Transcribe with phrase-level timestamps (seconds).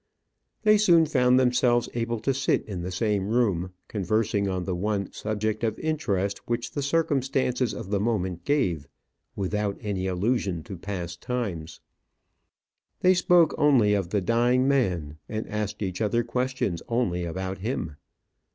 [0.63, 5.11] They soon found themselves able to sit in the same room, conversing on the one
[5.11, 8.87] subject of interest which the circumstances of the moment gave,
[9.35, 11.81] without any allusion to past times.
[13.01, 17.95] They spoke only of the dying man, and asked each other questions only about him.